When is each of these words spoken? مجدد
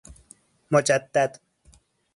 مجدد 0.71 1.41